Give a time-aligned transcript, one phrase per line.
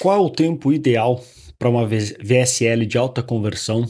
[0.00, 1.24] Qual é o tempo ideal
[1.58, 3.86] para uma VSL de alta conversão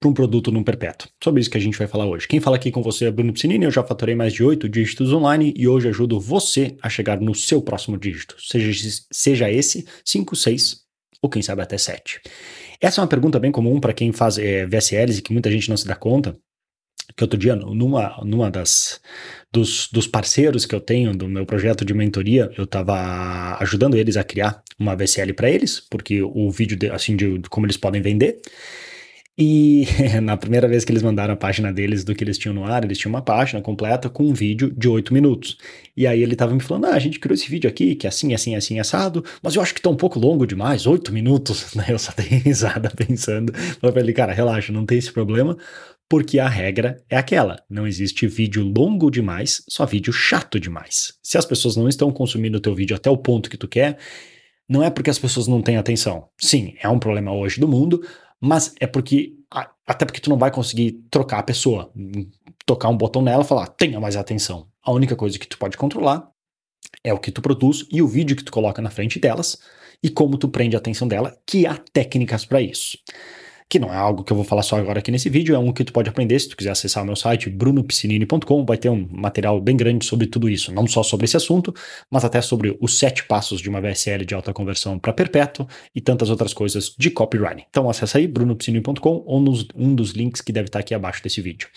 [0.00, 1.08] para um produto num perpétuo?
[1.22, 2.28] Sobre isso que a gente vai falar hoje.
[2.28, 5.12] Quem fala aqui com você é Bruno Piscinini, eu já faturei mais de 8 dígitos
[5.12, 10.36] online e hoje ajudo você a chegar no seu próximo dígito, seja, seja esse 5,
[10.36, 10.82] 6
[11.20, 12.20] ou quem sabe até 7.
[12.80, 15.68] Essa é uma pergunta bem comum para quem faz é, VSLs e que muita gente
[15.68, 16.36] não se dá conta,
[17.16, 19.00] que outro dia, numa, numa das
[19.52, 24.16] dos, dos parceiros que eu tenho do meu projeto de mentoria, eu estava ajudando eles
[24.16, 27.76] a criar uma VSL para eles, porque o vídeo, de, assim, de, de como eles
[27.76, 28.40] podem vender.
[29.36, 29.86] E
[30.22, 32.84] na primeira vez que eles mandaram a página deles do que eles tinham no ar,
[32.84, 35.56] eles tinham uma página completa com um vídeo de 8 minutos.
[35.96, 38.08] E aí ele tava me falando: ah, a gente criou esse vídeo aqui, que é
[38.08, 41.74] assim, assim, assim, assado, mas eu acho que tá um pouco longo demais, 8 minutos.
[41.88, 43.52] Eu só dei risada pensando.
[43.80, 45.56] Falei cara, relaxa, não tem esse problema
[46.12, 51.14] porque a regra é aquela: não existe vídeo longo demais, só vídeo chato demais.
[51.22, 53.96] Se as pessoas não estão consumindo o teu vídeo até o ponto que tu quer,
[54.68, 56.28] não é porque as pessoas não têm atenção.
[56.38, 58.06] Sim, é um problema hoje do mundo,
[58.38, 59.32] mas é porque
[59.86, 61.90] até porque tu não vai conseguir trocar a pessoa,
[62.66, 64.68] tocar um botão nela e falar: "Tenha mais atenção".
[64.84, 66.28] A única coisa que tu pode controlar
[67.02, 69.56] é o que tu produz e o vídeo que tu coloca na frente delas
[70.02, 72.98] e como tu prende a atenção dela, que há técnicas para isso
[73.72, 75.72] que não é algo que eu vou falar só agora aqui nesse vídeo, é um
[75.72, 79.08] que tu pode aprender se tu quiser acessar o meu site brunopiscinini.com, vai ter um
[79.10, 81.74] material bem grande sobre tudo isso, não só sobre esse assunto,
[82.10, 86.02] mas até sobre os sete passos de uma VSL de alta conversão para perpétuo e
[86.02, 87.64] tantas outras coisas de copywriting.
[87.70, 91.40] Então acessa aí brunopiscinini.com ou nos, um dos links que deve estar aqui abaixo desse
[91.40, 91.70] vídeo.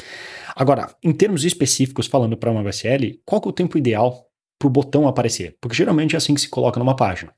[0.53, 4.27] Agora, em termos específicos, falando para uma VSL, qual é o tempo ideal
[4.59, 5.55] para o botão aparecer?
[5.61, 7.31] Porque geralmente é assim que se coloca numa página.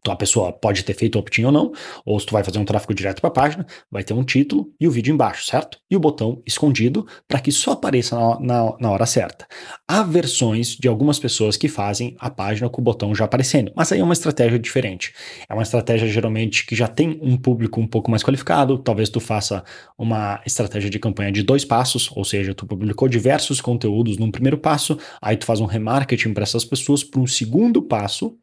[0.00, 1.72] Então a pessoa pode ter feito opt-in ou não,
[2.04, 4.70] ou se tu vai fazer um tráfego direto para a página, vai ter um título
[4.80, 5.78] e o vídeo embaixo, certo?
[5.90, 9.46] E o botão escondido para que só apareça na, na, na, hora certa.
[9.88, 13.90] Há versões de algumas pessoas que fazem a página com o botão já aparecendo, mas
[13.90, 15.12] aí é uma estratégia diferente.
[15.48, 19.20] É uma estratégia geralmente que já tem um público um pouco mais qualificado, talvez tu
[19.20, 19.64] faça
[19.98, 24.58] uma estratégia de campanha de dois passos, ou seja, tu publicou diversos conteúdos num primeiro
[24.58, 28.36] passo, aí tu faz um remarketing para essas pessoas para um segundo passo,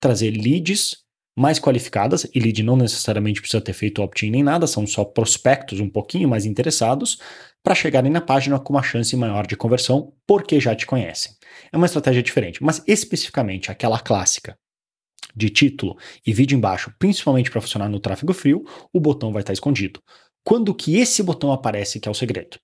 [0.00, 0.96] trazer leads
[1.38, 5.80] mais qualificadas, e lead não necessariamente precisa ter feito opt-in nem nada, são só prospectos
[5.80, 7.18] um pouquinho mais interessados,
[7.62, 11.32] para chegarem na página com uma chance maior de conversão, porque já te conhecem.
[11.72, 14.58] É uma estratégia diferente, mas especificamente aquela clássica
[15.36, 15.96] de título
[16.26, 20.00] e vídeo embaixo, principalmente para funcionar no tráfego frio, o botão vai estar escondido.
[20.44, 22.58] Quando que esse botão aparece que é o segredo?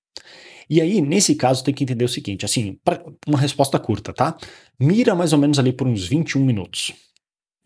[0.69, 2.77] E aí, nesse caso, tem que entender o seguinte, assim,
[3.25, 4.37] uma resposta curta, tá?
[4.77, 6.93] Mira mais ou menos ali por uns 21 minutos.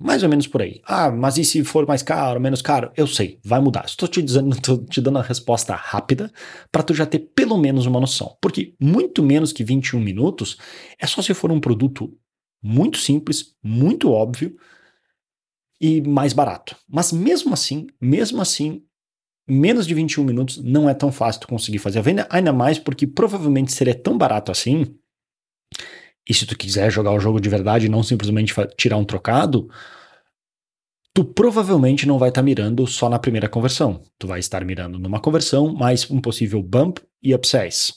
[0.04, 0.82] Mais ou menos por aí.
[0.84, 2.92] Ah, mas e se for mais caro, menos caro?
[2.98, 3.86] Eu sei, vai mudar.
[3.86, 6.32] Estou te dizendo, estou te dando a resposta rápida
[6.72, 8.36] para tu já ter pelo menos uma noção.
[8.42, 10.58] Porque muito menos que 21 minutos
[11.00, 12.12] é só se for um produto
[12.64, 14.56] muito simples, muito óbvio
[15.80, 16.76] e mais barato.
[16.90, 18.82] Mas mesmo assim, mesmo assim,
[19.48, 22.80] menos de 21 minutos não é tão fácil tu conseguir fazer a venda, ainda mais
[22.80, 24.96] porque provavelmente seria tão barato assim
[26.28, 29.70] e se tu quiser jogar o jogo de verdade e não simplesmente tirar um trocado,
[31.14, 34.02] tu provavelmente não vai estar tá mirando só na primeira conversão.
[34.18, 37.94] Tu vai estar mirando numa conversão, mais um possível bump e upsize.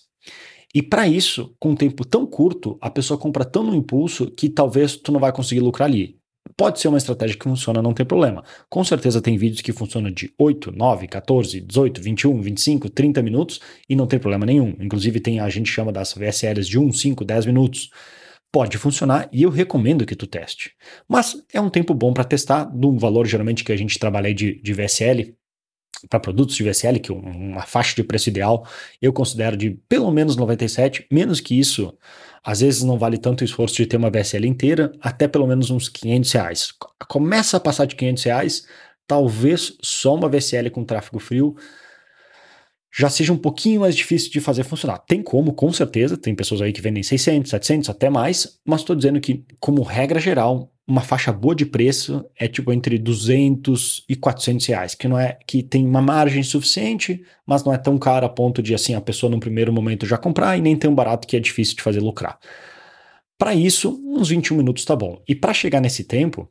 [0.75, 4.49] E para isso, com um tempo tão curto, a pessoa compra tão no impulso que
[4.49, 6.19] talvez tu não vai conseguir lucrar ali.
[6.57, 8.45] Pode ser uma estratégia que funciona, não tem problema.
[8.69, 13.61] Com certeza tem vídeos que funcionam de 8, 9, 14, 18, 21, 25, 30 minutos
[13.89, 14.75] e não tem problema nenhum.
[14.81, 17.91] Inclusive tem a gente chama das VSLs de 1, 5, 10 minutos
[18.55, 20.75] pode funcionar e eu recomendo que tu teste.
[21.09, 24.33] Mas é um tempo bom para testar, de um valor geralmente que a gente trabalha
[24.33, 25.35] de, de VSL,
[26.09, 28.67] para produtos de VSL, que uma faixa de preço ideal
[29.01, 31.97] eu considero de pelo menos 97, menos que isso,
[32.43, 35.71] às vezes não vale tanto o esforço de ter uma VSL inteira, até pelo menos
[35.71, 36.73] uns 500 reais.
[37.09, 38.67] Começa a passar de 500 reais,
[39.07, 41.57] talvez só uma VSL com tráfego frio
[42.97, 44.99] já seja um pouquinho mais difícil de fazer funcionar.
[44.99, 48.95] Tem como, com certeza, tem pessoas aí que vendem 600, 700, até mais, mas estou
[48.95, 54.15] dizendo que, como regra geral, uma faixa boa de preço é tipo entre 200 e
[54.15, 58.27] 400 reais, que não é que tem uma margem suficiente, mas não é tão caro
[58.27, 61.27] a ponto de assim a pessoa no primeiro momento já comprar e nem tão barato
[61.27, 62.39] que é difícil de fazer lucrar.
[63.39, 65.23] Para isso, uns 21 minutos tá bom.
[65.27, 66.49] E para chegar nesse tempo,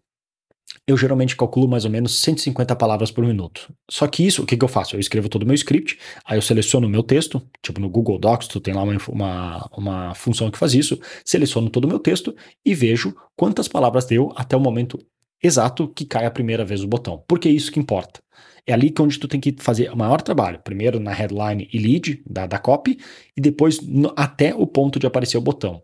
[0.85, 3.73] eu geralmente calculo mais ou menos 150 palavras por minuto.
[3.89, 4.95] Só que isso, o que, que eu faço?
[4.95, 8.19] Eu escrevo todo o meu script, aí eu seleciono o meu texto, tipo no Google
[8.19, 11.99] Docs, tu tem lá uma, uma, uma função que faz isso, seleciono todo o meu
[11.99, 12.35] texto
[12.65, 14.99] e vejo quantas palavras deu até o momento
[15.41, 17.23] exato que cai a primeira vez o botão.
[17.27, 18.21] Porque é isso que importa.
[18.65, 20.59] É ali que onde tu tem que fazer o maior trabalho.
[20.63, 22.97] Primeiro na headline e lead da, da copy,
[23.35, 25.81] e depois no, até o ponto de aparecer o botão.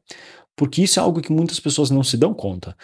[0.55, 2.75] Porque isso é algo que muitas pessoas não se dão conta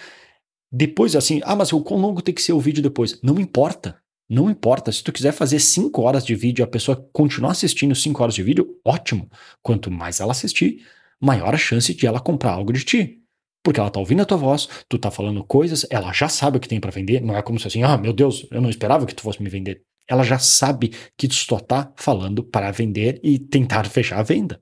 [0.78, 3.18] Depois, assim, ah, mas o quão longo tem que ser o vídeo depois?
[3.24, 3.98] Não importa.
[4.30, 4.92] Não importa.
[4.92, 8.36] Se tu quiser fazer 5 horas de vídeo e a pessoa continuar assistindo 5 horas
[8.36, 9.30] de vídeo, ótimo.
[9.64, 10.86] Quanto mais ela assistir,
[11.18, 13.22] maior a chance de ela comprar algo de ti.
[13.64, 16.60] Porque ela tá ouvindo a tua voz, tu tá falando coisas, ela já sabe o
[16.60, 17.22] que tem para vender.
[17.22, 19.50] Não é como se assim, ah, meu Deus, eu não esperava que tu fosse me
[19.50, 19.82] vender.
[20.10, 24.60] Ela já sabe que tu só tá falando para vender e tentar fechar a venda.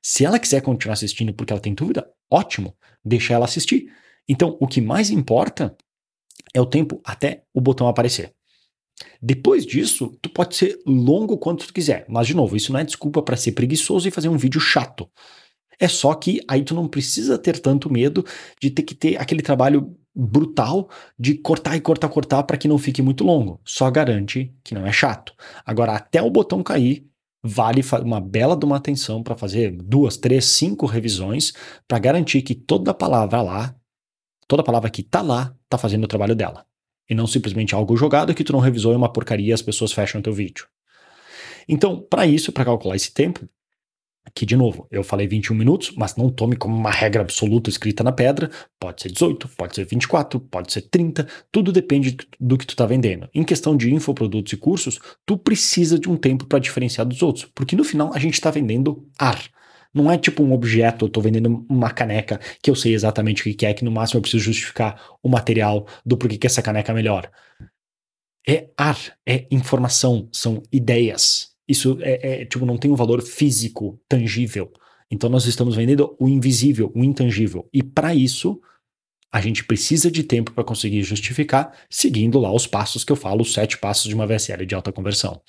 [0.00, 2.72] Se ela quiser continuar assistindo porque ela tem dúvida, ótimo,
[3.04, 3.88] deixa ela assistir.
[4.28, 5.76] Então, o que mais importa
[6.54, 8.32] é o tempo até o botão aparecer.
[9.20, 12.84] Depois disso, tu pode ser longo quanto tu quiser, mas de novo, isso não é
[12.84, 15.08] desculpa para ser preguiçoso e fazer um vídeo chato.
[15.78, 18.24] É só que aí tu não precisa ter tanto medo
[18.60, 20.88] de ter que ter aquele trabalho brutal
[21.18, 23.60] de cortar e cortar, cortar para que não fique muito longo.
[23.64, 25.34] Só garante que não é chato.
[25.64, 27.06] Agora, até o botão cair,
[27.44, 31.52] vale uma bela de uma atenção para fazer duas, três, cinco revisões
[31.86, 33.76] para garantir que toda palavra lá,
[34.46, 36.64] toda palavra que tá lá, tá fazendo o trabalho dela.
[37.08, 39.92] E não simplesmente algo jogado que tu não revisou e uma porcaria e as pessoas
[39.92, 40.66] fecham teu vídeo.
[41.68, 43.48] Então, para isso, para calcular esse tempo,
[44.34, 48.02] que, de novo, eu falei 21 minutos, mas não tome como uma regra absoluta escrita
[48.02, 48.50] na pedra.
[48.78, 52.86] Pode ser 18, pode ser 24, pode ser 30, tudo depende do que tu está
[52.86, 53.28] vendendo.
[53.34, 57.46] Em questão de infoprodutos e cursos, tu precisa de um tempo para diferenciar dos outros,
[57.54, 59.42] porque no final a gente está vendendo ar.
[59.96, 63.56] Não é tipo um objeto, eu estou vendendo uma caneca que eu sei exatamente o
[63.56, 66.92] que é, que no máximo eu preciso justificar o material do porquê que essa caneca
[66.92, 67.30] é melhor.
[68.46, 71.52] É ar, é informação, são ideias.
[71.66, 74.70] Isso é, é, tipo, não tem um valor físico tangível.
[75.10, 77.66] Então nós estamos vendendo o invisível, o intangível.
[77.72, 78.60] E para isso,
[79.32, 83.40] a gente precisa de tempo para conseguir justificar, seguindo lá os passos que eu falo,
[83.40, 85.40] os sete passos de uma VSL de alta conversão.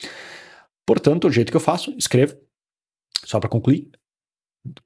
[0.85, 2.38] Portanto, o jeito que eu faço, escrevo,
[3.25, 3.91] só para concluir,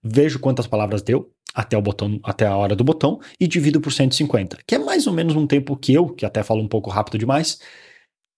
[0.03, 3.91] vejo quantas palavras deu até o botão, até a hora do botão e divido por
[3.91, 6.89] 150, que é mais ou menos um tempo que eu, que até falo um pouco
[6.89, 7.59] rápido demais,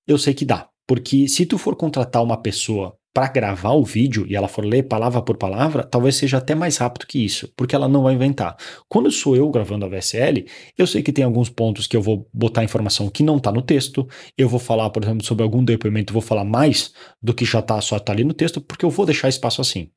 [0.07, 0.69] eu sei que dá.
[0.88, 4.83] Porque se tu for contratar uma pessoa para gravar o vídeo e ela for ler
[4.83, 8.57] palavra por palavra, talvez seja até mais rápido que isso, porque ela não vai inventar.
[8.89, 10.45] Quando sou eu gravando a VSL,
[10.75, 13.62] eu sei que tem alguns pontos que eu vou botar informação que não está no
[13.62, 16.91] texto, eu vou falar, por exemplo, sobre algum depoimento, vou falar mais
[17.21, 19.91] do que já tá, só está ali no texto, porque eu vou deixar espaço assim.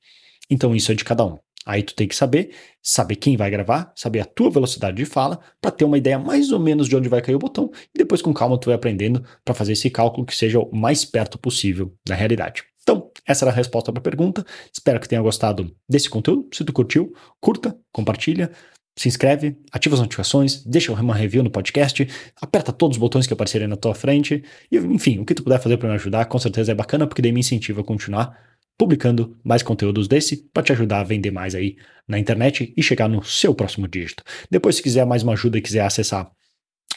[0.51, 1.39] Então isso é de cada um.
[1.67, 5.41] Aí tu tem que saber, saber quem vai gravar, saber a tua velocidade de fala,
[5.61, 8.23] para ter uma ideia mais ou menos de onde vai cair o botão, e depois
[8.23, 11.93] com calma tu vai aprendendo para fazer esse cálculo que seja o mais perto possível
[12.07, 12.63] da realidade.
[12.83, 14.47] Então, essa era a resposta para a pergunta.
[14.73, 16.47] Espero que tenha gostado desse conteúdo.
[16.55, 18.53] Se tu curtiu, curta, compartilha,
[18.97, 22.09] se inscreve, ativa as notificações, deixa uma review no podcast,
[22.41, 25.61] aperta todos os botões que aparecerem na tua frente, e enfim, o que tu puder
[25.61, 28.39] fazer para me ajudar, com certeza é bacana, porque daí me incentiva a continuar
[28.79, 31.77] publicando mais conteúdos desse para te ajudar a vender mais aí
[32.07, 34.23] na internet e chegar no seu próximo dígito.
[34.51, 36.31] Depois, se quiser mais uma ajuda e quiser acessar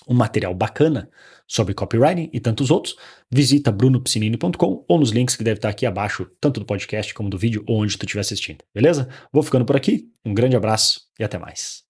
[0.07, 1.09] um material bacana
[1.47, 2.95] sobre copywriting e tantos outros,
[3.31, 7.37] visita brunopsinini.com ou nos links que deve estar aqui abaixo, tanto do podcast como do
[7.37, 9.07] vídeo ou onde tu estiver assistindo, beleza?
[9.31, 11.83] Vou ficando por aqui, um grande abraço e até mais.